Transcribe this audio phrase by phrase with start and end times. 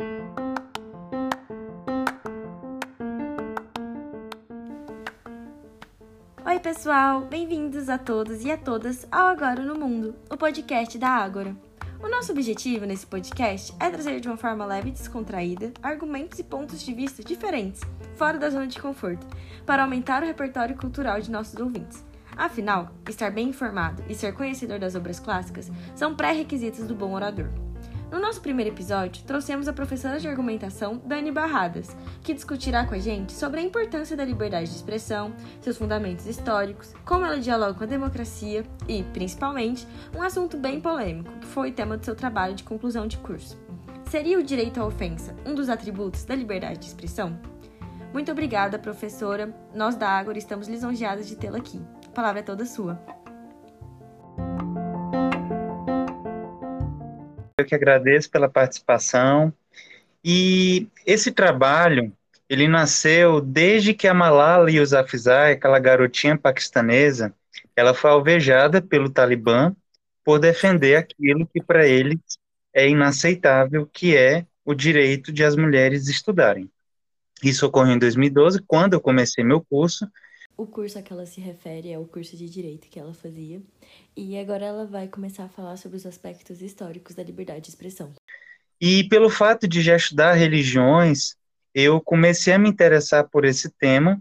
[0.00, 0.06] Oi,
[6.62, 7.22] pessoal!
[7.22, 11.56] Bem-vindos a todos e a todas ao Agora no Mundo, o podcast da Ágora.
[12.00, 16.44] O nosso objetivo nesse podcast é trazer de uma forma leve e descontraída argumentos e
[16.44, 17.80] pontos de vista diferentes,
[18.14, 19.26] fora da zona de conforto,
[19.66, 22.06] para aumentar o repertório cultural de nossos ouvintes.
[22.36, 27.48] Afinal, estar bem informado e ser conhecedor das obras clássicas são pré-requisitos do bom orador.
[28.10, 32.98] No nosso primeiro episódio, trouxemos a professora de argumentação Dani Barradas, que discutirá com a
[32.98, 37.84] gente sobre a importância da liberdade de expressão, seus fundamentos históricos, como ela dialoga com
[37.84, 42.64] a democracia e, principalmente, um assunto bem polêmico, que foi tema do seu trabalho de
[42.64, 43.58] conclusão de curso.
[44.08, 47.38] Seria o direito à ofensa um dos atributos da liberdade de expressão?
[48.10, 49.54] Muito obrigada, professora.
[49.74, 51.78] Nós da Ágora estamos lisonjeadas de tê-la aqui.
[52.06, 52.98] A palavra é toda sua.
[57.58, 59.52] Eu que agradeço pela participação.
[60.24, 62.12] E esse trabalho,
[62.48, 67.34] ele nasceu desde que a Malala Yousafzai, aquela garotinha paquistanesa,
[67.74, 69.74] ela foi alvejada pelo Talibã
[70.24, 72.20] por defender aquilo que para eles
[72.72, 76.70] é inaceitável, que é o direito de as mulheres estudarem.
[77.42, 80.08] Isso ocorreu em 2012, quando eu comecei meu curso,
[80.58, 83.62] o curso a que ela se refere é o curso de direito que ela fazia,
[84.16, 88.12] e agora ela vai começar a falar sobre os aspectos históricos da liberdade de expressão.
[88.80, 91.36] E pelo fato de já estudar religiões,
[91.72, 94.20] eu comecei a me interessar por esse tema,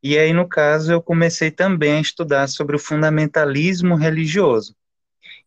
[0.00, 4.76] e aí, no caso, eu comecei também a estudar sobre o fundamentalismo religioso.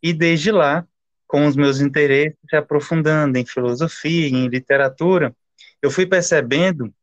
[0.04, 0.86] E desde lá,
[1.26, 5.34] com os meus interesses se aprofundando em filosofia, em literatura,
[5.82, 6.94] eu fui percebendo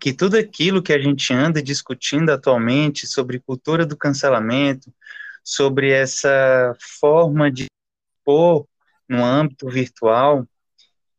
[0.00, 4.92] que tudo aquilo que a gente anda discutindo atualmente sobre cultura do cancelamento,
[5.42, 7.66] sobre essa forma de
[8.18, 8.66] expor
[9.08, 10.46] no âmbito virtual,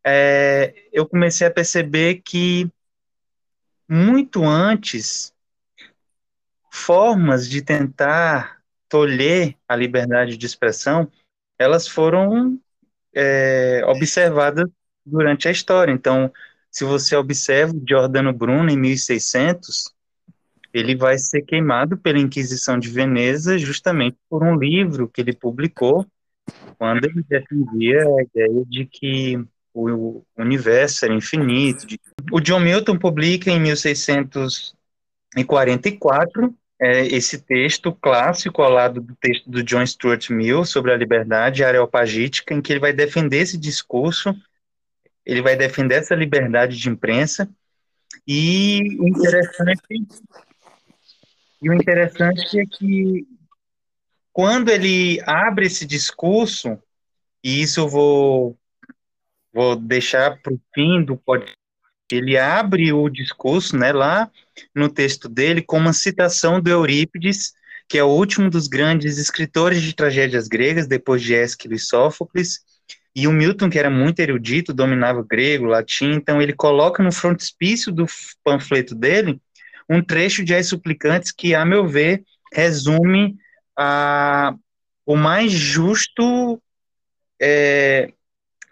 [0.06, 2.70] é, eu comecei a perceber que
[3.90, 5.34] muito antes
[6.70, 11.12] formas de tentar tolher a liberdade de expressão,
[11.58, 12.60] elas foram
[13.14, 14.66] é, observadas
[15.06, 15.92] durante a história.
[15.92, 16.32] Então,
[16.78, 19.92] se você observa Giordano Bruno em 1600,
[20.72, 26.06] ele vai ser queimado pela Inquisição de Veneza justamente por um livro que ele publicou
[26.78, 29.44] quando ele defendia a ideia de que
[29.74, 31.88] o universo era infinito.
[32.32, 39.64] O John Milton publica em 1644 é, esse texto clássico ao lado do texto do
[39.64, 44.32] John Stuart Mill sobre a liberdade areopagítica, em que ele vai defender esse discurso
[45.28, 47.50] ele vai defender essa liberdade de imprensa.
[48.26, 49.82] E o interessante
[51.62, 53.28] e o interessante é que
[54.32, 56.80] quando ele abre esse discurso
[57.44, 58.58] e isso eu vou
[59.54, 61.58] vou deixar para o fim do podcast
[62.10, 64.32] ele abre o discurso, né, lá
[64.74, 67.54] no texto dele com uma citação do Eurípides,
[67.90, 72.62] que é o último dos grandes escritores de tragédias gregas, depois de Ésquilo e Sófocles,
[73.20, 77.92] e o Milton, que era muito erudito, dominava grego, latim, então ele coloca no frontispício
[77.92, 78.06] do
[78.44, 79.42] panfleto dele
[79.90, 82.24] um trecho de As Suplicantes que, a meu ver,
[82.54, 83.36] resume
[83.76, 84.54] a,
[85.04, 86.62] o mais justo
[87.42, 88.14] é,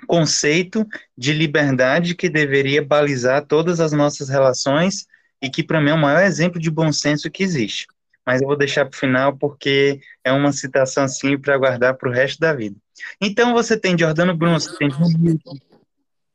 [0.06, 5.08] conceito de liberdade que deveria balizar todas as nossas relações
[5.42, 7.88] e que, para mim, é o maior exemplo de bom senso que existe.
[8.24, 12.10] Mas eu vou deixar para o final porque é uma citação assim para guardar para
[12.10, 12.76] o resto da vida.
[13.20, 14.90] Então você tem Giordano Bruno, você tem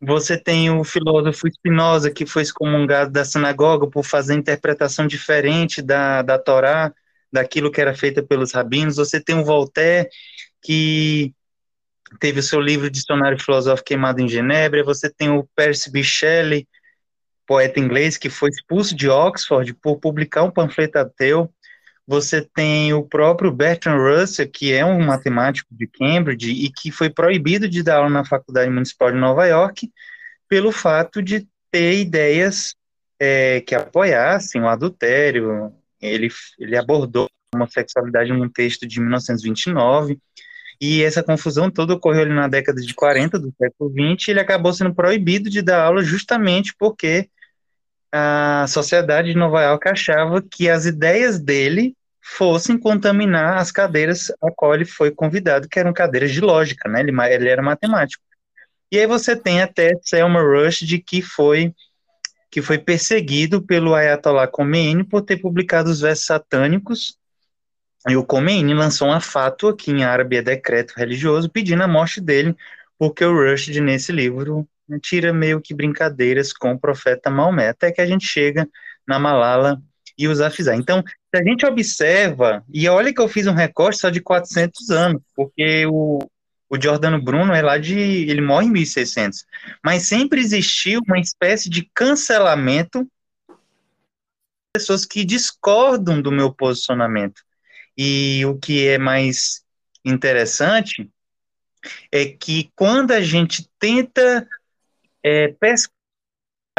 [0.02, 6.22] você tem o filósofo Spinoza, que foi excomungado da sinagoga por fazer interpretação diferente da,
[6.22, 6.90] da Torá,
[7.30, 8.96] daquilo que era feito pelos rabinos.
[8.96, 10.08] Você tem o Voltaire,
[10.62, 11.34] que
[12.18, 14.82] teve o seu livro Dicionário Filosófico queimado em Genebra.
[14.82, 16.02] Você tem o Percy B.
[16.02, 16.66] Shelley,
[17.46, 21.52] poeta inglês, que foi expulso de Oxford por publicar um panfleto ateu.
[22.10, 27.08] Você tem o próprio Bertrand Russell, que é um matemático de Cambridge e que foi
[27.08, 29.88] proibido de dar aula na Faculdade Municipal de Nova York
[30.48, 32.74] pelo fato de ter ideias
[33.16, 35.72] é, que apoiassem o adultério.
[36.02, 40.18] Ele, ele abordou a homossexualidade num texto de 1929,
[40.80, 44.40] e essa confusão toda ocorreu ali na década de 40 do século 20, e ele
[44.40, 47.30] acabou sendo proibido de dar aula justamente porque
[48.10, 54.50] a sociedade de Nova York achava que as ideias dele fossem contaminar as cadeiras a
[54.54, 57.00] qual ele foi convidado, que eram cadeiras de lógica, né?
[57.00, 58.22] Ele, ele era matemático.
[58.92, 61.74] E aí você tem até Selma Rushdie, que foi
[62.50, 67.16] que foi perseguido pelo Ayatollah Khomeini por ter publicado os versos satânicos,
[68.08, 72.20] e o Khomeini lançou uma fátua, que em árabe é decreto religioso, pedindo a morte
[72.20, 72.56] dele,
[72.98, 77.92] porque o Rushdie, nesse livro, né, tira meio que brincadeiras com o profeta Maomé, até
[77.92, 78.68] que a gente chega
[79.06, 79.80] na Malala
[80.16, 80.76] e os Afizar.
[80.76, 81.04] Então,
[81.34, 85.22] se a gente observa, e olha que eu fiz um recorte só de 400 anos,
[85.36, 86.18] porque o,
[86.68, 87.96] o Giordano Bruno é lá de.
[87.98, 89.46] ele morre em 1600.
[89.84, 93.08] Mas sempre existiu uma espécie de cancelamento
[94.72, 97.42] pessoas que discordam do meu posicionamento.
[97.96, 99.64] E o que é mais
[100.04, 101.10] interessante
[102.10, 104.48] é que quando a gente tenta
[105.22, 105.90] é, pesquisar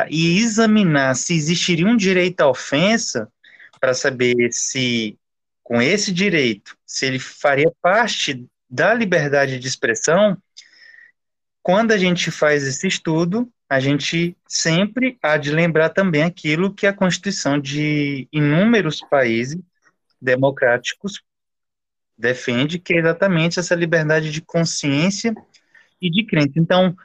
[0.10, 3.32] e examinar se existiria um direito à ofensa,
[3.82, 5.18] para saber se,
[5.64, 10.38] com esse direito, se ele faria parte da liberdade de expressão,
[11.64, 16.86] quando a gente faz esse estudo, a gente sempre há de lembrar também aquilo que
[16.86, 19.60] a Constituição de inúmeros países
[20.22, 21.22] democráticos
[22.18, 25.34] defende, que é exatamente essa liberdade de consciência
[26.00, 26.54] e de crença.
[26.56, 26.96] Então,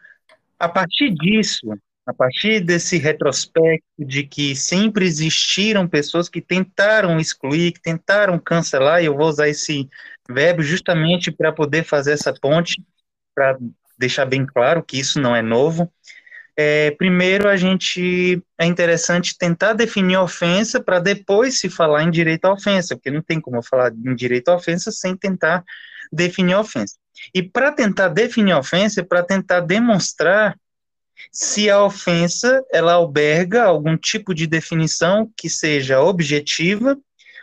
[0.58, 1.66] a partir disso,
[2.06, 9.02] a partir desse retrospecto de que sempre existiram pessoas que tentaram excluir, que tentaram cancelar,
[9.02, 9.88] e eu vou usar esse
[10.30, 12.80] verbo justamente para poder fazer essa ponte,
[13.34, 13.58] para
[13.98, 15.92] deixar bem claro que isso não é novo.
[16.56, 22.44] É, primeiro, a gente é interessante tentar definir ofensa para depois se falar em direito
[22.46, 25.64] à ofensa, porque não tem como eu falar em direito à ofensa sem tentar
[26.12, 26.94] definir ofensa.
[27.34, 30.56] E para tentar definir ofensa, para tentar demonstrar
[31.32, 36.98] se a ofensa ela alberga algum tipo de definição que seja objetiva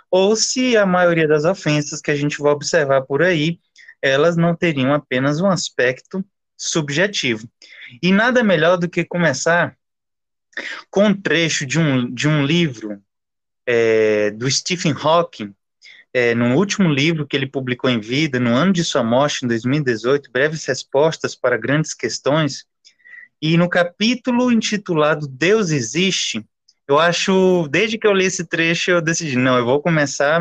[0.10, 3.60] ou se a maioria das ofensas que a gente vai observar por aí,
[4.02, 6.24] elas não teriam apenas um aspecto
[6.56, 7.50] subjetivo.
[8.02, 9.76] E nada melhor do que começar
[10.90, 13.02] com um trecho de um, de um livro
[13.66, 15.54] é, do Stephen Hawking,
[16.14, 19.48] é, no último livro que ele publicou em vida, no ano de sua morte, em
[19.48, 22.66] 2018, Breves Respostas para Grandes Questões,
[23.46, 26.46] e no capítulo intitulado Deus Existe,
[26.88, 30.40] eu acho, desde que eu li esse trecho, eu decidi, não, eu vou começar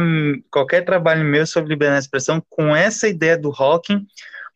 [0.48, 4.06] qualquer trabalho meu sobre liberdade de expressão com essa ideia do Hawking,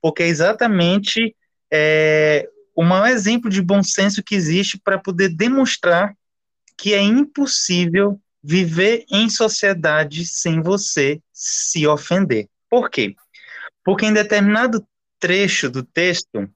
[0.01, 1.35] porque é exatamente
[1.73, 6.15] é, o maior exemplo de bom senso que existe para poder demonstrar
[6.79, 12.47] que é impossível viver em sociedade sem você se ofender.
[12.71, 13.17] Por quê?
[13.85, 14.87] Porque em determinado
[15.19, 16.49] trecho do texto,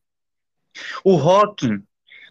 [1.04, 1.82] o Hawking,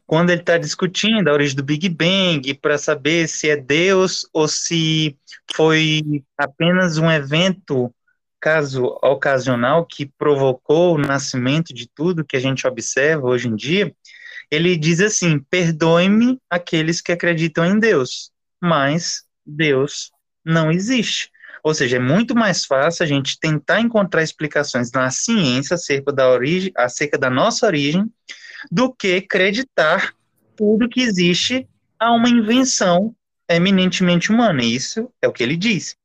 [0.06, 4.47] quando ele está discutindo a origem do Big Bang, para saber se é Deus ou
[4.47, 5.15] se
[5.53, 7.94] foi apenas um evento
[8.39, 13.94] caso ocasional que provocou o nascimento de tudo que a gente observa hoje em dia,
[14.50, 20.12] ele diz assim: perdoe-me aqueles que acreditam em Deus, mas Deus
[20.44, 21.30] não existe.
[21.63, 26.29] Ou seja, é muito mais fácil a gente tentar encontrar explicações na ciência acerca da
[26.29, 28.06] origem, acerca da nossa origem,
[28.71, 30.13] do que acreditar
[30.56, 31.67] tudo que existe
[31.97, 33.15] a uma invenção
[33.50, 34.63] eminentemente humana.
[34.63, 35.95] Isso é o que ele diz.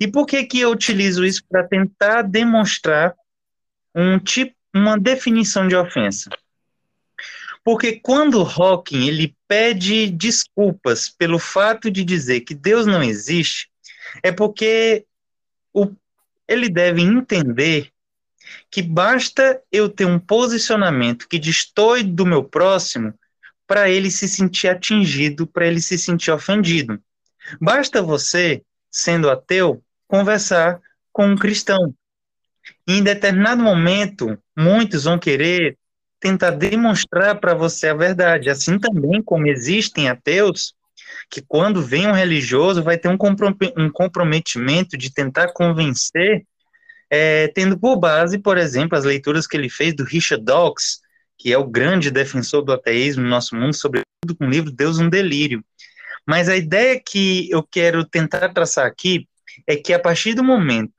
[0.00, 3.14] E por que que eu utilizo isso para tentar demonstrar
[3.94, 6.30] um tipo, uma definição de ofensa?
[7.64, 13.70] Porque quando Hawking ele pede desculpas pelo fato de dizer que Deus não existe,
[14.22, 15.06] é porque
[15.72, 15.90] o,
[16.48, 17.90] ele deve entender
[18.70, 23.14] que basta eu ter um posicionamento que destoie do meu próximo
[23.66, 27.00] para ele se sentir atingido, para ele se sentir ofendido.
[27.60, 30.80] Basta você, sendo ateu, conversar
[31.12, 31.94] com um cristão.
[32.86, 35.78] E em determinado momento, muitos vão querer
[36.20, 38.50] tentar demonstrar para você a verdade.
[38.50, 40.74] Assim também como existem ateus
[41.30, 43.18] que quando vem um religioso vai ter um,
[43.90, 46.44] comprometimento de tentar convencer
[47.10, 51.00] é, tendo por base, por exemplo, as leituras que ele fez do Richard Dawkins,
[51.36, 54.98] que é o grande defensor do ateísmo no nosso mundo, sobretudo com o livro Deus
[54.98, 55.62] um Delírio.
[56.26, 59.28] Mas a ideia que eu quero tentar traçar aqui
[59.66, 60.94] é que a partir do momento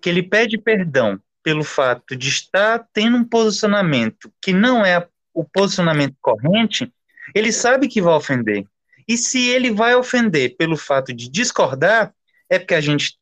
[0.00, 5.44] que ele pede perdão pelo fato de estar tendo um posicionamento que não é o
[5.44, 6.92] posicionamento corrente,
[7.34, 8.64] ele sabe que vai ofender.
[9.10, 12.14] E se ele vai ofender pelo fato de discordar,
[12.48, 13.18] é porque a gente tem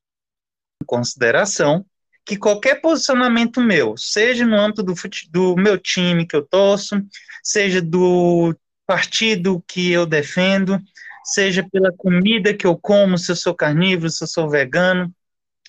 [0.82, 1.82] em consideração
[2.26, 4.92] que qualquer posicionamento meu, seja no âmbito do,
[5.30, 7.02] do meu time que eu torço,
[7.42, 8.54] seja do
[8.86, 10.78] partido que eu defendo,
[11.24, 15.10] seja pela comida que eu como, se eu sou carnívoro, se eu sou vegano.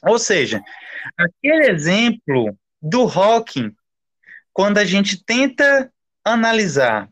[0.04, 0.62] Ou seja,
[1.18, 3.74] aquele exemplo do Hawking,
[4.52, 5.90] quando a gente tenta
[6.26, 7.08] analisar,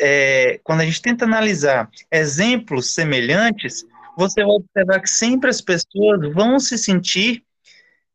[0.00, 3.84] é, quando a gente tenta analisar exemplos semelhantes,
[4.16, 7.44] você vai observar que sempre as pessoas vão se sentir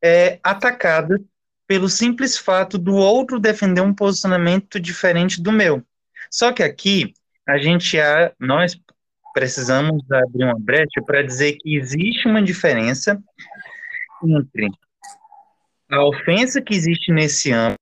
[0.02, 1.20] é, atacadas
[1.66, 5.84] pelo simples fato do outro defender um posicionamento diferente do meu.
[6.30, 7.14] Só que aqui
[7.48, 7.98] a gente
[8.40, 8.78] nós
[9.34, 13.22] precisamos abrir uma brecha para dizer que existe uma diferença
[14.24, 14.70] entre
[15.90, 17.80] a ofensa que existe nesse âmbito,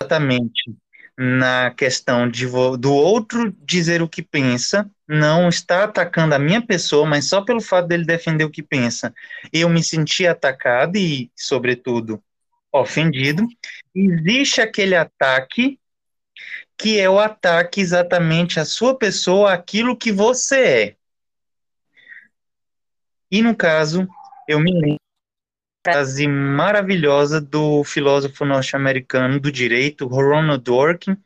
[0.00, 0.74] exatamente
[1.16, 2.46] na questão de,
[2.78, 7.60] do outro dizer o que pensa, não está atacando a minha pessoa, mas só pelo
[7.60, 9.12] fato dele defender o que pensa,
[9.52, 12.22] eu me senti atacado e, sobretudo,
[12.72, 13.46] ofendido.
[13.94, 15.78] Existe aquele ataque
[16.76, 20.96] que é o ataque exatamente à sua pessoa, aquilo que você é.
[23.30, 24.08] E no caso,
[24.48, 24.99] eu me lembro
[25.92, 31.16] frase maravilhosa do filósofo norte-americano do direito, Ronald Dworkin,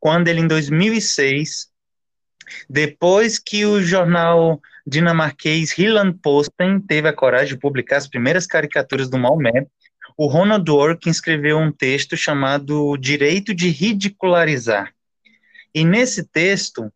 [0.00, 1.68] quando ele, em 2006,
[2.68, 9.10] depois que o jornal dinamarquês Hilland Posten teve a coragem de publicar as primeiras caricaturas
[9.10, 9.66] do Maomé,
[10.16, 14.92] o Ronald Dworkin escreveu um texto chamado Direito de Ridicularizar.
[15.74, 16.90] E nesse texto,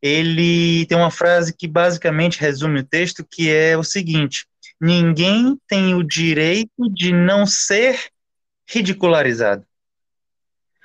[0.00, 4.46] ele tem uma frase que basicamente resume o texto, que é o seguinte:
[4.80, 8.10] ninguém tem o direito de não ser
[8.68, 9.64] ridicularizado.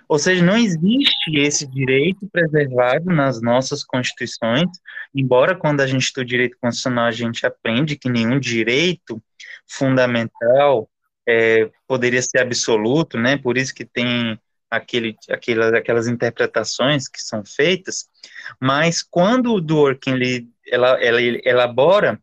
[0.07, 4.69] Ou seja, não existe esse direito preservado nas nossas constituições,
[5.13, 9.21] embora quando a gente estuda direito constitucional a gente aprende que nenhum direito
[9.67, 10.89] fundamental
[11.27, 13.37] é, poderia ser absoluto, né?
[13.37, 18.07] Por isso que tem aquele, aquelas, aquelas interpretações que são feitas,
[18.59, 22.19] mas quando o Dworkin ele, ela, ela, elabora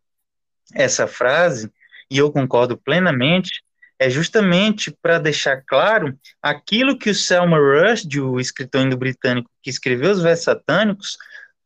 [0.73, 1.71] essa frase,
[2.09, 3.63] e eu concordo plenamente,
[3.99, 10.11] é justamente para deixar claro aquilo que o Selma Rushdie, o escritor indo-britânico que escreveu
[10.11, 11.17] os versos satânicos,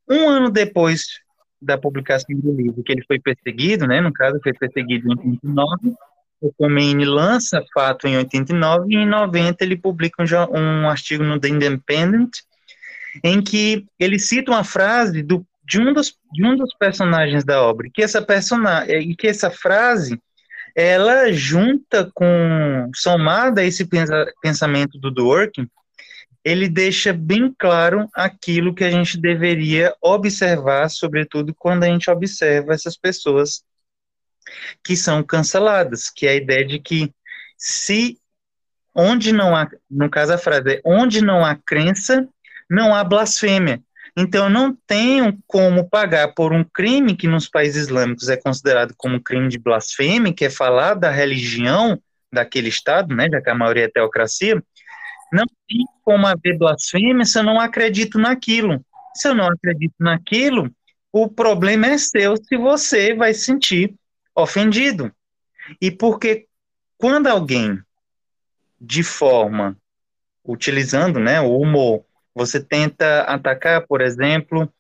[0.09, 1.05] um ano depois
[1.61, 5.95] da publicação do livro, que ele foi perseguido, né, no caso foi perseguido em 89,
[6.41, 11.39] o Khomeini lança fato em 89 e em 90 ele publica um, um artigo no
[11.39, 12.31] The Independent
[13.23, 17.61] em que ele cita uma frase do de um dos, de um dos personagens da
[17.61, 20.21] obra, que essa personagem, é, e que essa frase,
[20.75, 23.87] ela junta com, somada a esse
[24.41, 25.67] pensamento do Dworkin,
[26.43, 32.73] ele deixa bem claro aquilo que a gente deveria observar, sobretudo quando a gente observa
[32.73, 33.63] essas pessoas
[34.83, 37.11] que são canceladas, que é a ideia de que
[37.57, 38.19] se
[38.93, 42.27] onde não há, no caso a frase é, onde não há crença,
[42.69, 43.81] não há blasfêmia.
[44.17, 49.21] Então, não tenho como pagar por um crime que nos países islâmicos é considerado como
[49.21, 53.85] crime de blasfêmia, que é falar da religião daquele Estado, né, já que a maioria
[53.85, 54.61] é teocracia,
[55.31, 58.83] não tem como haver blasfêmia se eu não acredito naquilo.
[59.13, 60.73] Se eu não acredito naquilo,
[61.11, 63.95] o problema é seu se você vai se sentir
[64.35, 65.11] ofendido.
[65.81, 66.47] E porque
[66.97, 67.81] quando alguém,
[68.79, 69.77] de forma,
[70.43, 72.04] utilizando né, o humor,
[72.35, 74.71] você tenta atacar, por exemplo,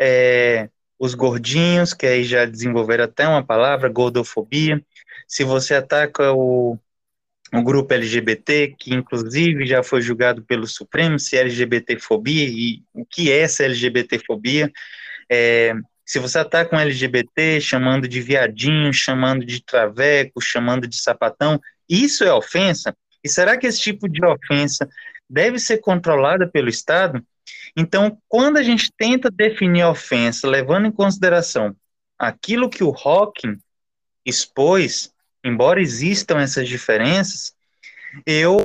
[0.00, 4.80] é, os gordinhos, que aí já desenvolveram até uma palavra, gordofobia.
[5.26, 6.78] Se você ataca o,
[7.52, 13.04] o grupo LGBT, que inclusive já foi julgado pelo Supremo, se é LGBTfobia e o
[13.04, 14.70] que é essa LGBTfobia.
[15.28, 15.74] É,
[16.06, 22.24] se você ataca um LGBT chamando de viadinho, chamando de traveco, chamando de sapatão, isso
[22.24, 22.96] é ofensa?
[23.22, 24.88] E será que esse tipo de ofensa
[25.30, 27.24] deve ser controlada pelo Estado.
[27.76, 31.74] Então, quando a gente tenta definir a ofensa, levando em consideração
[32.18, 33.56] aquilo que o Hawking
[34.26, 37.54] expôs, embora existam essas diferenças,
[38.26, 38.64] eu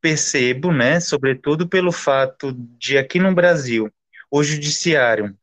[0.00, 3.90] percebo, né, sobretudo pelo fato de aqui no Brasil,
[4.30, 5.34] o judiciário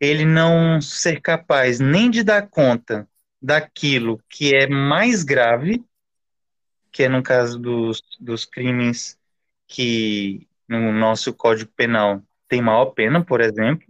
[0.00, 3.08] ele não ser capaz nem de dar conta
[3.40, 5.84] daquilo que é mais grave
[6.98, 9.16] que é no caso dos, dos crimes
[9.68, 13.86] que no nosso Código Penal tem maior pena, por exemplo,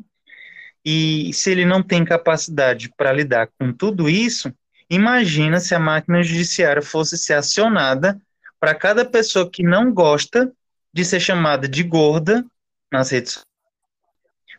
[0.85, 4.53] e se ele não tem capacidade para lidar com tudo isso,
[4.91, 8.21] imagina se a máquina judiciária fosse ser acionada
[8.61, 10.53] para cada pessoa que não gosta
[10.93, 12.45] de ser chamada de gorda
[12.93, 13.41] nas redes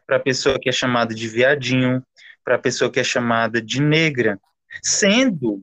[0.08, 2.04] para a pessoa que é chamada de viadinho,
[2.44, 4.40] para a pessoa que é chamada de negra,
[4.82, 5.62] sendo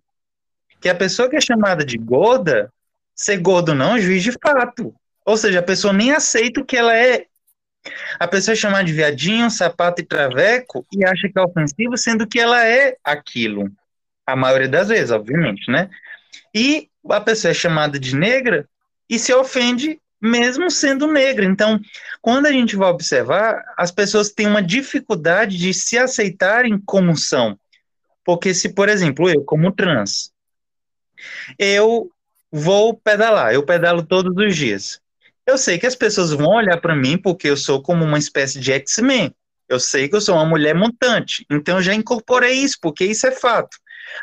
[0.81, 2.73] que a pessoa que é chamada de gorda
[3.17, 4.95] ser gordo não é juiz de fato.
[5.25, 7.27] Ou seja, a pessoa nem aceita o que ela é.
[8.19, 12.27] A pessoa é chamada de viadinho, sapato e traveco e acha que é ofensivo, sendo
[12.27, 13.71] que ela é aquilo.
[14.27, 15.89] A maioria das vezes, obviamente, né?
[16.55, 18.69] E a pessoa é chamada de negra
[19.09, 21.45] e se ofende mesmo sendo negra.
[21.45, 21.81] Então,
[22.21, 27.59] quando a gente vai observar, as pessoas têm uma dificuldade de se aceitarem como são.
[28.25, 30.33] Porque se, por exemplo, eu como trans,
[31.59, 32.11] eu
[32.51, 33.53] vou pedalar.
[33.53, 35.01] Eu pedalo todos os dias.
[35.47, 38.59] Eu sei que as pessoas vão olhar para mim porque eu sou como uma espécie
[38.59, 39.33] de X-Men.
[39.69, 41.45] Eu sei que eu sou uma mulher mutante.
[41.51, 43.77] Então eu já incorporei isso, porque isso é fato.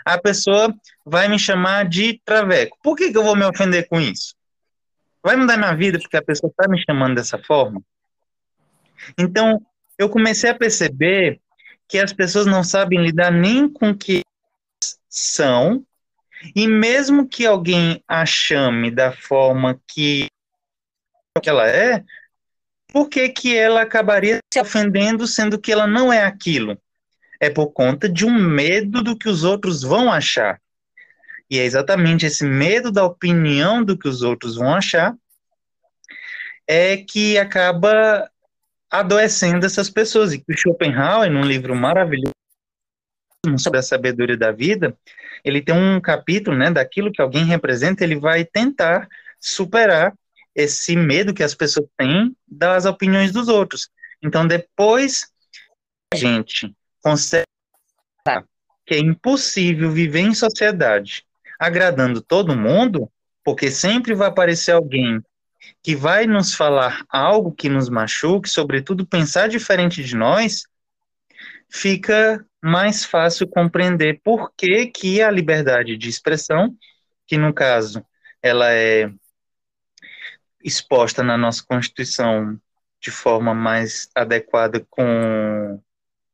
[0.06, 0.74] A pessoa
[1.06, 2.78] vai me chamar de traveco.
[2.82, 4.36] Por que, que eu vou me ofender com isso?
[5.22, 7.82] Vai mudar minha vida porque a pessoa está me chamando dessa forma?
[9.18, 9.62] Então,
[9.98, 11.40] eu comecei a perceber
[11.88, 14.22] que as pessoas não sabem lidar nem com o que
[15.10, 15.86] são,
[16.56, 20.28] e mesmo que alguém a chame da forma que
[21.46, 22.04] ela é,
[22.88, 26.78] por que, que ela acabaria se ofendendo sendo que ela não é aquilo?
[27.40, 30.62] É por conta de um medo do que os outros vão achar.
[31.50, 35.16] E é exatamente esse medo da opinião do que os outros vão achar
[36.68, 38.30] é que acaba
[38.90, 40.34] adoecendo essas pessoas.
[40.34, 42.34] E que o Schopenhauer, num livro maravilhoso
[43.58, 44.98] sobre a sabedoria da vida,
[45.44, 49.08] ele tem um capítulo, né, daquilo que alguém representa, ele vai tentar
[49.40, 50.14] superar
[50.56, 53.90] esse medo que as pessoas têm das opiniões dos outros.
[54.22, 55.28] Então, depois
[56.14, 57.46] a gente consegue
[58.86, 61.26] que é impossível viver em sociedade
[61.58, 63.10] agradando todo mundo,
[63.44, 65.22] porque sempre vai aparecer alguém
[65.82, 70.66] que vai nos falar algo que nos machuque, sobretudo pensar diferente de nós,
[71.74, 76.78] fica mais fácil compreender por que, que a liberdade de expressão,
[77.26, 78.06] que no caso
[78.42, 79.12] ela é
[80.64, 82.60] exposta na nossa Constituição
[83.02, 85.82] de forma mais adequada com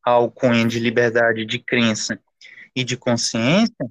[0.03, 2.19] a alcunha de liberdade de crença
[2.75, 3.89] e de consciência,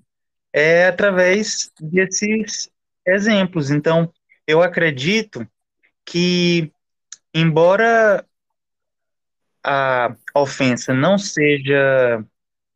[0.52, 2.71] é através desses
[3.07, 3.71] exemplos.
[3.71, 4.12] Então,
[4.47, 5.47] eu acredito
[6.05, 6.71] que,
[7.35, 8.25] embora
[9.69, 12.25] a ofensa não seja.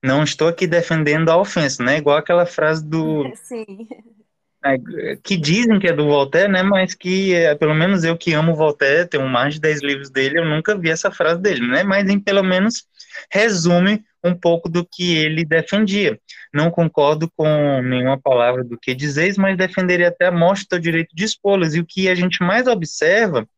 [0.05, 1.99] Não estou aqui defendendo a ofensa, né?
[1.99, 3.31] Igual aquela frase do.
[3.37, 3.89] Sim.
[4.65, 4.77] É,
[5.25, 6.63] que dizem que é do Voltaire, né?
[6.63, 10.39] Mas que, é, pelo menos eu que amo Voltaire, tenho mais de 10 livros dele,
[10.39, 11.83] eu nunca vi essa frase dele, né?
[11.83, 12.85] Mas, em, pelo menos,
[13.29, 16.17] resume um pouco do que ele defendia.
[16.55, 21.13] Não concordo com nenhuma palavra do que dizeis, mas defenderia até a morte do direito
[21.13, 21.75] de expô-las.
[21.75, 23.49] E o que a gente mais observa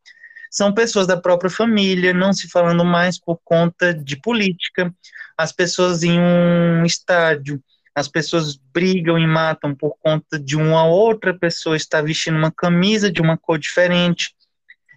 [0.55, 4.93] são pessoas da própria família, não se falando mais por conta de política,
[5.37, 7.61] as pessoas em um estádio,
[7.93, 13.11] as pessoas brigam e matam por conta de uma outra pessoa estar vestindo uma camisa
[13.11, 14.33] de uma cor diferente.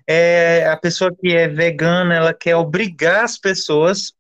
[0.07, 4.13] É, a pessoa que é vegana, ela quer obrigar as pessoas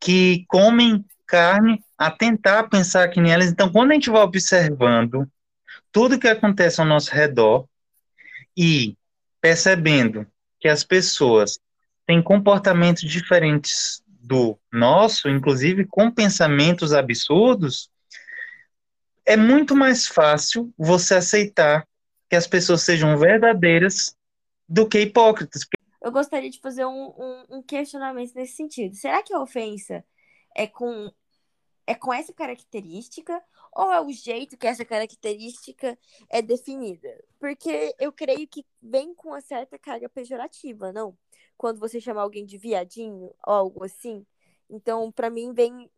[0.00, 3.50] que comem carne a tentar pensar que nem elas.
[3.52, 5.30] Então, quando a gente vai observando
[5.92, 7.66] tudo que acontece ao nosso redor
[8.56, 8.96] e
[9.40, 10.26] percebendo
[10.60, 11.58] que as pessoas
[12.06, 17.90] têm comportamentos diferentes do nosso, inclusive com pensamentos absurdos,
[19.24, 21.86] é muito mais fácil você aceitar
[22.28, 24.16] que as pessoas sejam verdadeiras
[24.68, 25.66] do que hipócritas
[26.00, 28.94] eu gostaria de fazer um, um, um, questionamento nesse sentido.
[28.94, 30.04] Será que a ofensa
[30.56, 31.12] é com,
[31.86, 33.42] é com essa característica
[33.78, 35.96] ou é o jeito que essa característica
[36.28, 37.08] é definida?
[37.38, 41.16] Porque eu creio que vem com uma certa carga pejorativa, não?
[41.56, 44.26] Quando você chama alguém de viadinho ou algo assim.
[44.68, 45.88] Então, para mim, vem.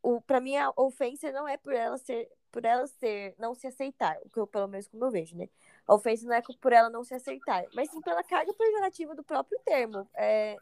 [0.00, 3.66] O, para mim, a ofensa não é por ela ser por ela ser não se
[3.66, 5.48] aceitar, o que eu pelo menos como eu vejo, né?
[5.86, 9.22] A ofensa não é por ela não se aceitar, mas sim pela carga pejorativa do
[9.24, 10.08] próprio termo.
[10.14, 10.56] É,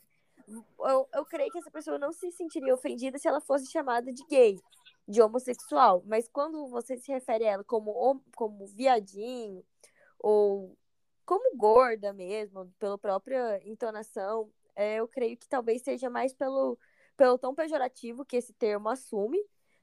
[0.48, 4.22] eu, eu creio que essa pessoa não se sentiria ofendida se ela fosse chamada de
[4.26, 4.58] gay,
[5.08, 9.64] de homossexual, mas quando você se refere a ela como, como viadinho,
[10.18, 10.76] ou
[11.24, 16.78] como gorda mesmo, pela própria entonação, é, eu creio que talvez seja mais pelo,
[17.16, 19.38] pelo tom pejorativo que esse termo assume,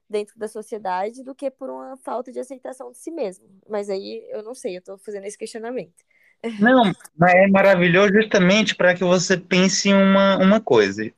[0.10, 3.46] dentro da sociedade do que por uma falta de aceitação de si mesmo.
[3.68, 6.04] Mas aí eu não sei, eu estou fazendo esse questionamento.
[6.60, 11.12] Não, mas é maravilhoso justamente para que você pense uma, uma coisa.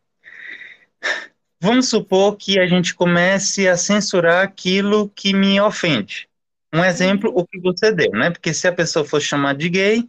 [1.60, 6.30] Vamos supor que a gente comece a censurar aquilo que me ofende.
[6.74, 8.30] Um exemplo, o que você deu, né?
[8.30, 10.08] Porque se a pessoa for chamar de gay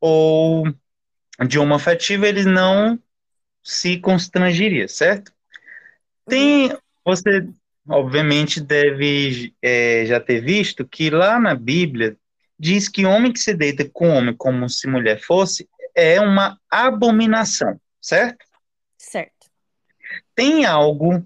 [0.00, 0.64] ou
[1.46, 2.98] de homoafetivo, ele não
[3.62, 5.32] se constrangiria, certo?
[6.26, 7.48] Tem, você
[7.88, 12.16] obviamente deve é, já ter visto que lá na Bíblia
[12.58, 17.80] diz que homem que se deita com homem como se mulher fosse é uma abominação,
[18.00, 18.44] certo?
[18.96, 19.31] Certo.
[20.34, 21.24] Tem algo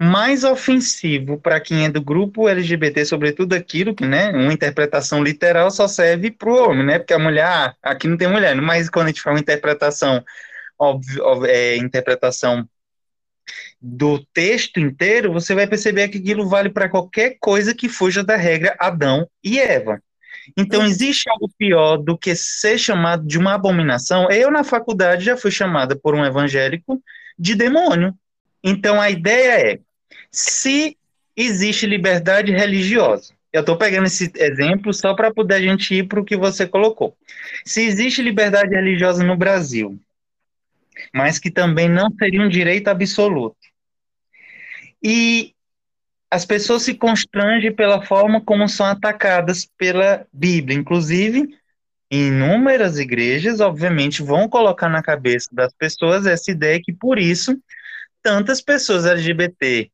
[0.00, 5.70] mais ofensivo para quem é do grupo LGBT, sobretudo aquilo que, né, uma interpretação literal
[5.70, 6.98] só serve para o homem, né?
[6.98, 10.22] Porque a mulher, ah, aqui não tem mulher, mas quando a gente fala interpretação,
[10.78, 12.68] óbvio, é, interpretação
[13.80, 18.36] do texto inteiro, você vai perceber que aquilo vale para qualquer coisa que fuja da
[18.36, 20.02] regra Adão e Eva.
[20.56, 20.86] Então, uhum.
[20.86, 24.30] existe algo pior do que ser chamado de uma abominação?
[24.30, 27.02] Eu, na faculdade, já fui chamada por um evangélico
[27.38, 28.14] de demônio.
[28.62, 29.78] Então, a ideia é:
[30.30, 30.96] se
[31.36, 36.20] existe liberdade religiosa, eu estou pegando esse exemplo só para poder a gente ir para
[36.20, 37.16] o que você colocou.
[37.64, 39.98] Se existe liberdade religiosa no Brasil,
[41.12, 43.56] mas que também não seria um direito absoluto,
[45.02, 45.54] e
[46.30, 50.76] as pessoas se constrangem pela forma como são atacadas pela Bíblia.
[50.76, 51.56] Inclusive,
[52.16, 57.58] inúmeras igrejas, obviamente, vão colocar na cabeça das pessoas essa ideia que, por isso,
[58.22, 59.90] tantas pessoas LGBT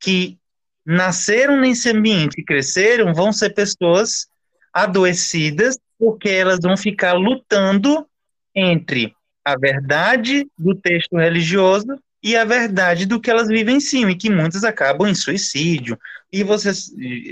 [0.00, 0.38] que
[0.84, 4.26] nasceram nesse ambiente e cresceram vão ser pessoas
[4.72, 8.06] adoecidas, porque elas vão ficar lutando
[8.54, 14.30] entre a verdade do texto religioso e a verdade do que elas vivenciam, e que
[14.30, 15.98] muitas acabam em suicídio,
[16.32, 16.70] e você,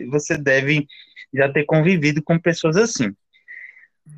[0.09, 0.87] você deve
[1.33, 3.15] já ter convivido com pessoas assim.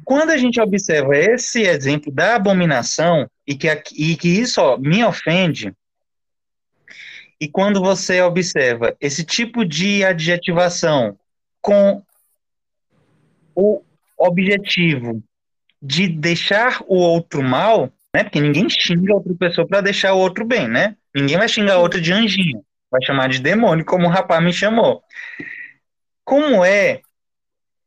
[0.05, 5.05] Quando a gente observa esse exemplo da abominação, e que, e que isso ó, me
[5.05, 5.73] ofende,
[7.41, 11.19] e quando você observa esse tipo de adjetivação
[11.61, 12.03] com
[13.55, 13.83] o
[14.17, 15.23] objetivo
[15.83, 18.23] de deixar o outro mal, né?
[18.23, 20.97] Porque ninguém xinga outra pessoa para deixar o outro bem, né?
[21.13, 25.03] Ninguém vai xingar outro de anjinho, vai chamar de demônio, como o rapaz me chamou.
[26.25, 27.01] Como é?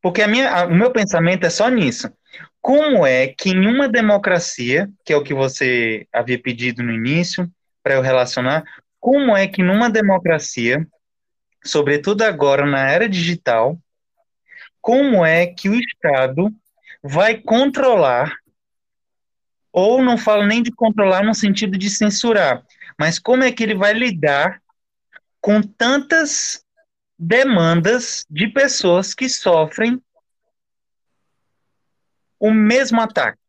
[0.05, 2.13] Porque a minha, a, o meu pensamento é só nisso.
[2.61, 7.51] Como é que em uma democracia, que é o que você havia pedido no início,
[7.81, 8.63] para eu relacionar,
[8.99, 10.87] como é que numa democracia,
[11.63, 13.79] sobretudo agora na era digital,
[14.79, 16.53] como é que o Estado
[17.03, 18.31] vai controlar
[19.71, 22.63] ou não falo nem de controlar no sentido de censurar,
[22.99, 24.61] mas como é que ele vai lidar
[25.41, 26.63] com tantas
[27.17, 30.01] demandas de pessoas que sofrem
[32.39, 33.39] o mesmo ataque.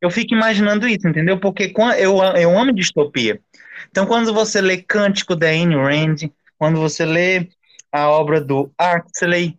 [0.00, 1.38] Eu fico imaginando isso, entendeu?
[1.38, 3.40] Porque eu, eu amo distopia.
[3.88, 7.48] Então, quando você lê Cântico da Ayn Rand, quando você lê
[7.90, 9.58] a obra do Huxley,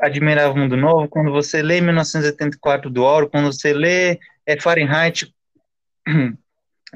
[0.00, 5.32] Admirável Mundo Novo, quando você lê 1984 do Oro, quando você lê é, Fahrenheit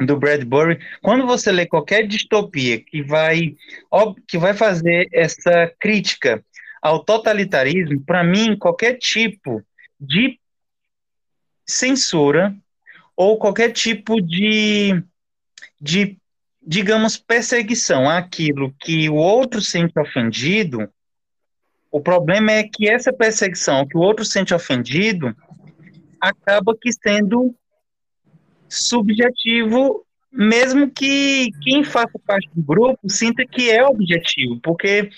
[0.06, 3.56] do Bradbury, quando você lê qualquer distopia que vai,
[4.26, 6.44] que vai fazer essa crítica
[6.80, 9.62] ao totalitarismo, para mim, qualquer tipo
[10.00, 10.38] de
[11.66, 12.54] censura
[13.16, 15.02] ou qualquer tipo de,
[15.80, 16.16] de
[16.62, 20.88] digamos, perseguição àquilo que o outro sente ofendido,
[21.90, 25.34] o problema é que essa perseguição que o outro sente ofendido
[26.20, 27.54] acaba que sendo
[28.68, 35.11] subjetivo, mesmo que quem faça parte do grupo sinta que é objetivo, porque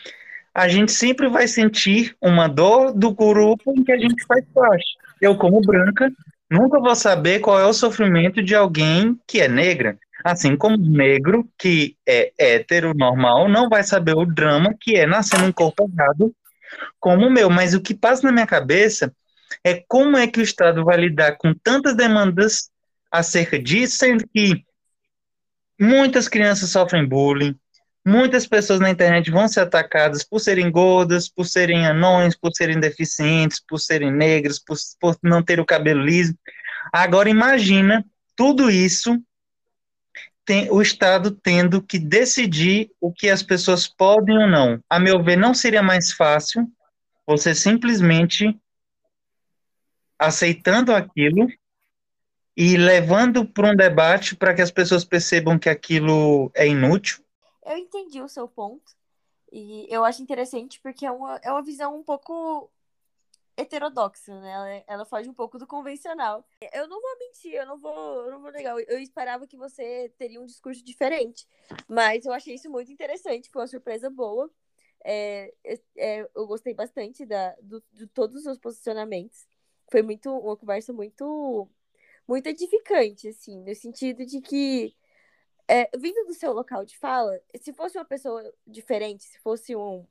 [0.54, 4.96] a gente sempre vai sentir uma dor do grupo em que a gente faz parte.
[5.20, 6.10] Eu, como branca,
[6.50, 9.98] nunca vou saber qual é o sofrimento de alguém que é negra.
[10.24, 15.06] Assim como o negro, que é hétero, normal, não vai saber o drama que é
[15.06, 16.34] nascer num corpo errado
[16.98, 17.48] como o meu.
[17.48, 19.12] Mas o que passa na minha cabeça
[19.64, 22.70] é como é que o Estado vai lidar com tantas demandas
[23.10, 24.64] acerca disso, sendo que
[25.78, 27.58] muitas crianças sofrem bullying,
[28.04, 32.78] muitas pessoas na internet vão ser atacadas por serem gordas, por serem anões, por serem
[32.78, 36.34] deficientes, por serem negras, por, por não ter o cabelo liso.
[36.92, 38.04] Agora imagina
[38.36, 39.20] tudo isso
[40.44, 44.82] tem, o Estado tendo que decidir o que as pessoas podem ou não.
[44.88, 46.66] A meu ver, não seria mais fácil
[47.26, 48.58] você simplesmente
[50.18, 51.48] aceitando aquilo
[52.60, 57.24] e levando para um debate para que as pessoas percebam que aquilo é inútil?
[57.64, 58.94] Eu entendi o seu ponto
[59.50, 62.70] e eu acho interessante porque é uma, é uma visão um pouco
[63.56, 64.50] heterodoxa, né?
[64.52, 66.46] Ela, ela foge um pouco do convencional.
[66.70, 68.78] Eu não vou mentir, eu não vou, eu não vou negar.
[68.78, 71.48] Eu esperava que você teria um discurso diferente,
[71.88, 74.50] mas eu achei isso muito interessante, foi uma surpresa boa.
[75.02, 75.50] É,
[75.96, 79.46] é, eu gostei bastante da, do, de todos os seus posicionamentos.
[79.90, 81.66] Foi muito uma conversa muito
[82.30, 84.94] muito edificante, assim, no sentido de que,
[85.66, 90.06] é, vindo do seu local de fala, se fosse uma pessoa diferente, se fosse um,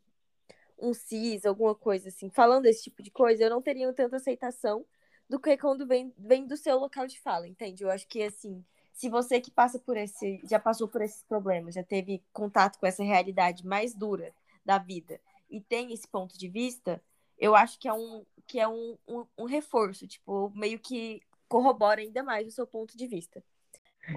[0.77, 4.85] um cis, alguma coisa assim, falando esse tipo de coisa, eu não teria tanta aceitação
[5.29, 7.85] do que quando vem, vem do seu local de fala, entende?
[7.85, 11.75] Eu acho que, assim, se você que passa por esse, já passou por esses problemas,
[11.75, 14.33] já teve contato com essa realidade mais dura
[14.65, 17.01] da vida e tem esse ponto de vista,
[17.37, 21.99] eu acho que é um, que é um, um, um reforço, tipo, meio que corrobora
[22.01, 23.43] ainda mais o seu ponto de vista.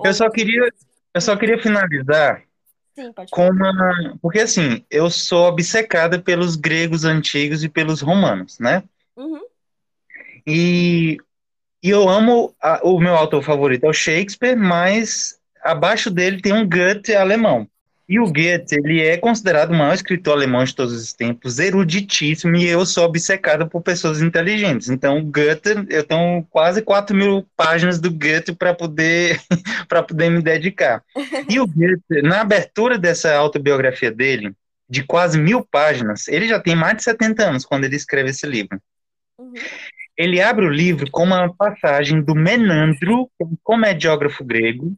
[0.04, 0.68] Eu só queria,
[1.14, 2.44] eu só queria finalizar
[2.94, 4.18] Sim, com uma.
[4.20, 8.82] Porque assim, eu sou obcecada pelos gregos antigos e pelos romanos, né?
[9.16, 9.42] Uhum.
[10.46, 11.16] E,
[11.82, 12.54] e eu amo.
[12.62, 17.68] a- o meu autor favorito é o Shakespeare, mas abaixo dele tem um Goethe alemão.
[18.08, 22.56] E o Goethe, ele é considerado o maior escritor alemão de todos os tempos, eruditíssimo,
[22.56, 24.90] e eu sou obcecada por pessoas inteligentes.
[24.90, 29.40] Então, Goethe, eu tenho quase 4 mil páginas do Goethe para poder,
[29.88, 31.02] para poder me dedicar.
[31.48, 34.52] E o Goethe, na abertura dessa autobiografia dele,
[34.88, 38.46] de quase mil páginas, ele já tem mais de 70 anos quando ele escreve esse
[38.46, 38.78] livro.
[39.38, 39.54] Uhum.
[40.16, 44.94] Ele abre o livro com uma passagem do Menandro, é um comediógrafo grego, o-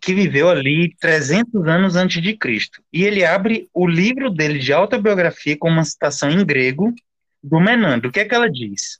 [0.00, 2.82] que viveu ali 300 anos antes de Cristo.
[2.92, 6.94] E ele abre o livro dele de autobiografia com uma citação em grego
[7.42, 8.08] do Menandro.
[8.08, 8.98] O que é que ela diz?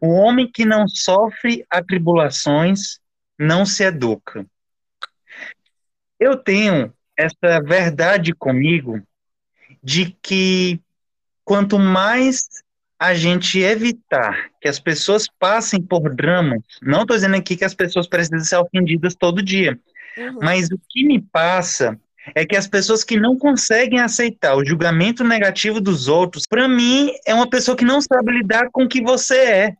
[0.00, 2.98] O homem que não sofre atribulações
[3.38, 4.46] não se educa.
[6.18, 9.00] Eu tenho essa verdade comigo
[9.82, 10.80] de que
[11.44, 12.42] quanto mais
[12.98, 17.74] a gente evitar que as pessoas passem por dramas, não estou dizendo aqui que as
[17.74, 19.78] pessoas precisam ser ofendidas todo dia,
[20.16, 20.38] Uhum.
[20.42, 21.98] mas o que me passa
[22.34, 27.12] é que as pessoas que não conseguem aceitar o julgamento negativo dos outros, para mim,
[27.26, 29.76] é uma pessoa que não sabe lidar com o que você é.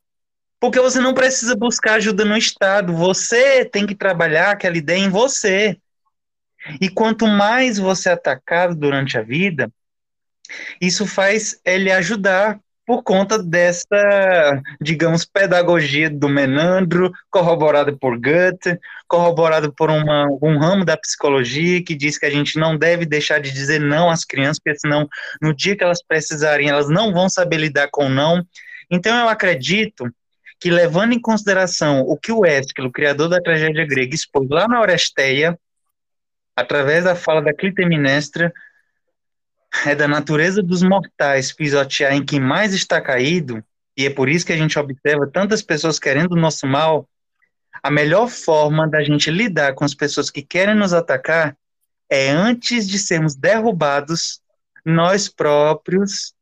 [0.58, 5.08] Porque você não precisa buscar ajuda no Estado, você tem que trabalhar aquela ideia em
[5.08, 5.78] você.
[6.80, 9.72] E quanto mais você é atacado durante a vida,
[10.80, 12.60] isso faz ele ajudar
[12.90, 18.76] por conta dessa, digamos, pedagogia do Menandro, corroborada por Goethe,
[19.06, 23.40] corroborada por uma, um ramo da psicologia que diz que a gente não deve deixar
[23.40, 25.08] de dizer não às crianças, porque senão
[25.40, 28.44] no dia que elas precisarem, elas não vão saber lidar com não.
[28.90, 30.12] Então eu acredito
[30.58, 34.66] que levando em consideração o que o Ésquilo, o criador da tragédia grega, expôs lá
[34.66, 35.56] na Oresteia,
[36.56, 38.52] através da fala da Clitemnestra,
[39.86, 43.62] é da natureza dos mortais pisotear em quem mais está caído,
[43.96, 47.08] e é por isso que a gente observa tantas pessoas querendo o nosso mal,
[47.82, 51.56] a melhor forma da gente lidar com as pessoas que querem nos atacar
[52.08, 54.40] é antes de sermos derrubados,
[54.84, 56.34] nós próprios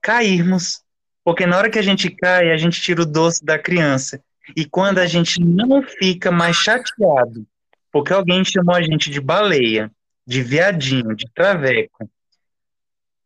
[0.00, 0.82] cairmos.
[1.24, 4.20] Porque na hora que a gente cai, a gente tira o doce da criança.
[4.56, 7.46] E quando a gente não fica mais chateado,
[7.92, 9.90] porque alguém chamou a gente de baleia,
[10.26, 12.10] de viadinho, de traveco,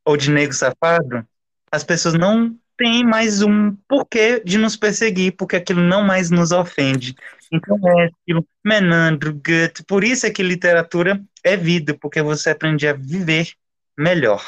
[0.05, 1.27] ou de nego safado,
[1.71, 6.53] as pessoas não têm mais um porquê de nos perseguir, porque aquilo não mais nos
[6.53, 7.15] ofende.
[7.53, 12.89] Então é aquilo, Menandro, Goethe, por isso é que literatura é vida, porque você aprende
[12.89, 13.53] a viver
[13.97, 14.43] melhor.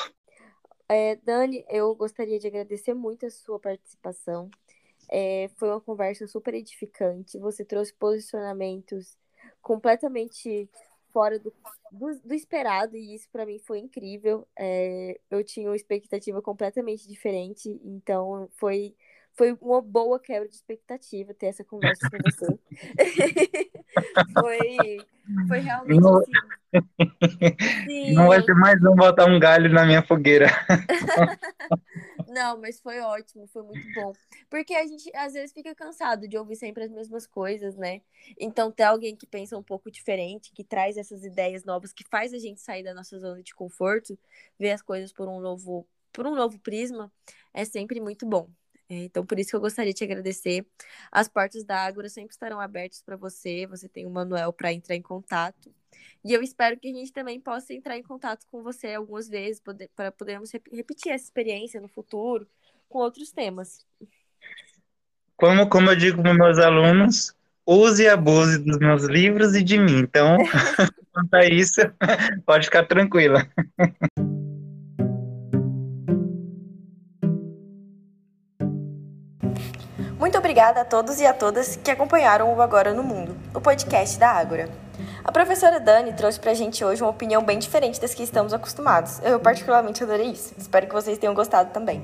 [0.88, 4.51] É, Dani, eu gostaria de agradecer muito a sua participação.
[5.11, 7.38] É, foi uma conversa super edificante.
[7.38, 9.17] Você trouxe posicionamentos
[9.61, 10.69] completamente
[11.14, 11.53] fora do,
[11.92, 14.46] do, do esperado, e isso para mim foi incrível.
[14.59, 18.96] É, eu tinha uma expectativa completamente diferente, então foi,
[19.33, 22.59] foi uma boa quebra de expectativa ter essa conversa com você.
[24.35, 24.98] foi,
[25.46, 26.33] foi realmente Não- assim.
[27.87, 28.14] Sim.
[28.14, 30.48] Não vai ser mais um botar um galho na minha fogueira.
[32.35, 34.12] Não, mas foi ótimo, foi muito bom.
[34.51, 38.03] Porque a gente às vezes fica cansado de ouvir sempre as mesmas coisas, né?
[38.37, 42.35] Então, ter alguém que pensa um pouco diferente, que traz essas ideias novas, que faz
[42.35, 44.18] a gente sair da nossa zona de conforto,
[44.59, 47.12] ver as coisas por um novo, por um novo prisma,
[47.53, 48.49] é sempre muito bom.
[48.88, 50.66] É, Então, por isso que eu gostaria de te agradecer.
[51.11, 53.66] As portas da Ágora sempre estarão abertas para você.
[53.66, 55.73] Você tem o Manuel para entrar em contato.
[56.25, 59.62] E eu espero que a gente também possa entrar em contato com você algumas vezes
[59.94, 62.47] para podermos rep- repetir essa experiência no futuro
[62.88, 63.87] com outros temas.
[65.37, 67.35] Como, como eu digo para meus alunos,
[67.66, 69.99] use e abuse dos meus livros e de mim.
[69.99, 70.38] Então,
[71.12, 71.81] quanto a isso,
[72.47, 73.47] pode ficar tranquila.
[80.24, 84.18] Muito obrigada a todos e a todas que acompanharam o Agora no Mundo, o podcast
[84.18, 84.70] da Ágora.
[85.22, 89.20] A professora Dani trouxe pra gente hoje uma opinião bem diferente das que estamos acostumados.
[89.22, 90.54] Eu particularmente adorei isso.
[90.56, 92.02] Espero que vocês tenham gostado também.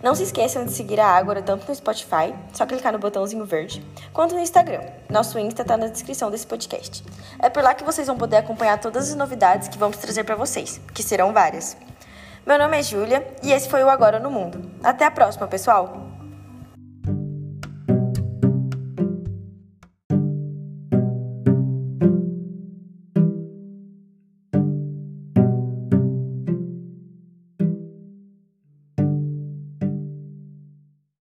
[0.00, 3.84] Não se esqueçam de seguir a Ágora tanto no Spotify, só clicar no botãozinho verde,
[4.12, 4.82] quanto no Instagram.
[5.10, 7.04] Nosso Insta tá na descrição desse podcast.
[7.40, 10.36] É por lá que vocês vão poder acompanhar todas as novidades que vamos trazer pra
[10.36, 11.76] vocês, que serão várias.
[12.46, 14.70] Meu nome é Júlia e esse foi o Agora no Mundo.
[14.80, 16.07] Até a próxima, pessoal!